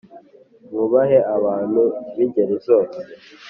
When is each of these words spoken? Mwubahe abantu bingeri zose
Mwubahe 0.69 1.17
abantu 1.35 1.81
bingeri 2.15 2.55
zose 2.67 2.99